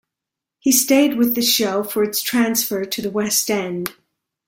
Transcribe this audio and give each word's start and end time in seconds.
He 0.57 0.71
stayed 0.71 1.15
with 1.15 1.35
the 1.35 1.43
show 1.43 1.83
for 1.83 2.03
its 2.03 2.23
transfer 2.23 2.85
to 2.85 3.01
the 3.03 3.11
West 3.11 3.51
End. 3.51 3.91